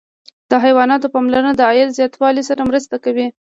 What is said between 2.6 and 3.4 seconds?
مرسته کوي.